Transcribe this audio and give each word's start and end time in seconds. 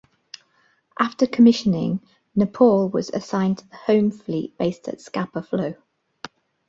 After 0.97 1.27
commissioning, 1.27 2.01
"Nepal" 2.35 2.89
was 2.89 3.11
assigned 3.11 3.59
to 3.59 3.69
the 3.69 3.75
Home 3.75 4.09
Fleet, 4.09 4.57
based 4.57 4.87
at 4.87 4.99
Scapa 4.99 5.43
Flow. 5.43 5.75